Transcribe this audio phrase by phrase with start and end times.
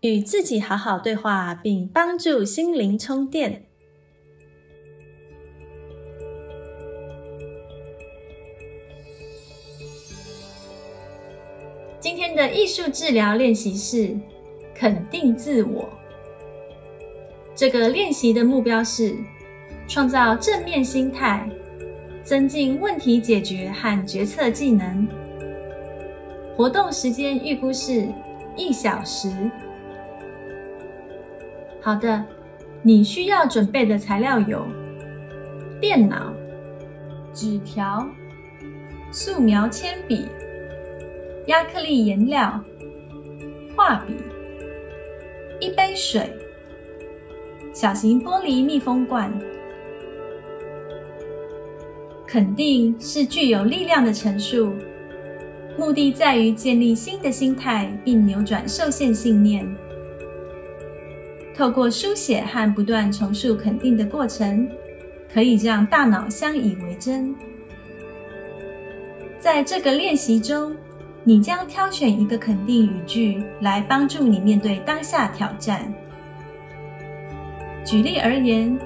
[0.00, 3.66] 与自己好好对话，并帮助心灵充电。
[11.98, 14.16] 今天的艺术治疗练习是
[14.74, 15.88] 肯定自我。
[17.54, 19.14] 这个练习的目标是
[19.86, 21.48] 创造正面心态。
[22.22, 25.08] 增进问题解决和决策技能。
[26.54, 28.06] 活动时间预估是
[28.56, 29.50] 一小时。
[31.82, 32.22] 好的，
[32.82, 34.66] 你需要准备的材料有：
[35.80, 36.32] 电脑、
[37.32, 38.06] 纸条、
[39.10, 40.26] 素描铅笔、
[41.46, 42.62] 亚克力颜料、
[43.74, 44.14] 画笔、
[45.58, 46.30] 一杯水、
[47.72, 49.32] 小型玻璃密封罐。
[52.26, 54.74] 肯定是具有力量的陈述，
[55.78, 59.66] 目的在于建立新的心态，并扭转受限信念。
[61.60, 64.66] 透过书写和不断重述肯定的过程，
[65.30, 67.34] 可以让大脑相以为真。
[69.38, 70.74] 在这个练习中，
[71.22, 75.92] 你将挑选一个肯定语句来帮助你面对当下挑战。
[77.84, 78.80] 举例而言，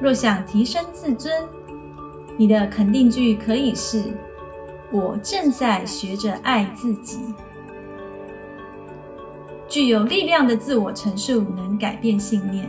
[0.00, 1.30] 若想提升自尊。
[2.38, 4.02] 你的肯定句可以是
[4.90, 7.18] ：“我正在学着爱自己。”
[9.68, 12.66] 具有力量的自我陈述能改变信念。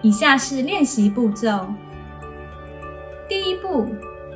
[0.00, 1.66] 以下是练习步骤：
[3.28, 3.86] 第一步，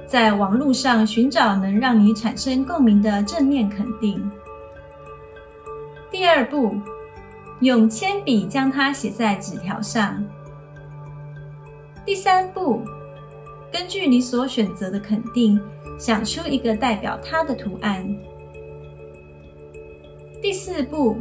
[0.07, 4.19] 在网络上寻找能让你产生共鸣的正面肯定；
[6.11, 6.77] 第二步，
[7.61, 10.25] 用铅笔将它写在纸条上。
[12.05, 12.83] 第三步，
[13.73, 15.61] 根据你所选择的肯定，
[15.99, 18.09] 想出一个代表它的图案。
[20.47, 21.17] 第四步，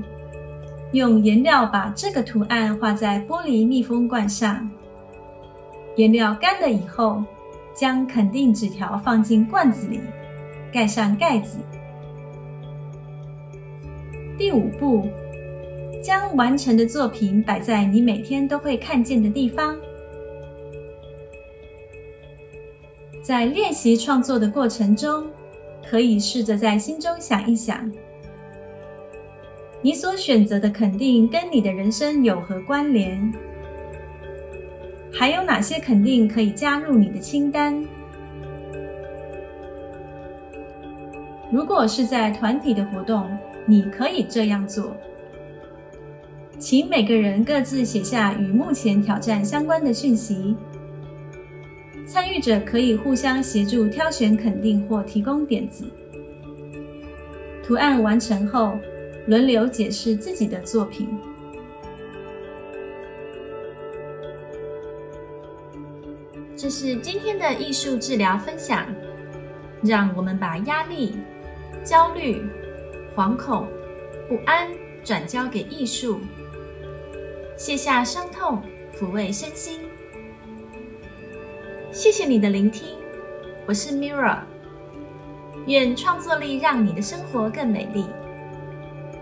[0.92, 4.70] 用颜料把这个图案画在玻璃密封罐上。
[5.96, 7.24] 颜料干了以后，
[7.74, 10.00] 将肯定纸条放进罐子里，
[10.72, 11.58] 盖上盖子。
[14.38, 15.10] 第五步，
[16.04, 19.76] 将完成的作品摆在你每天都会看见的地方。
[23.24, 25.26] 在练习创作的过程中，
[25.84, 27.92] 可以试着在心中想一想，
[29.86, 33.32] 你所选择的肯定跟你的人生有何关联？
[35.14, 37.86] 还有哪些肯定可以加入你的清单？
[41.52, 43.30] 如果是在团体的活动，
[43.68, 44.92] 你可以这样做：
[46.58, 50.56] 请每个人各自写下与目前挑战相关的讯息。
[52.08, 55.86] 参与者可以互相协助挑选肯定或提供点子。
[57.64, 58.76] 图案完成后，
[59.28, 61.10] 轮流解释自己的作品。
[66.56, 68.86] 这是今天的艺术治疗分享。
[69.84, 71.16] 让我们把压力、
[71.84, 72.42] 焦虑、
[73.16, 73.68] 惶恐、
[74.28, 74.68] 不安
[75.04, 76.22] 转交给艺术，
[77.56, 78.64] 卸下伤痛，
[78.98, 79.82] 抚慰身心。
[81.92, 82.98] 谢谢你的聆听，
[83.68, 84.40] 我是 Mirra。
[85.68, 88.06] 愿创作力让你的生活更美丽。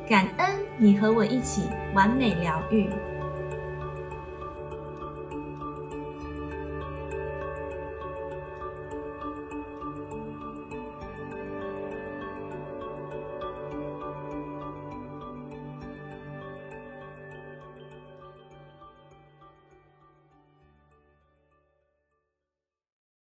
[0.07, 2.89] 感恩你和我一起完美疗愈。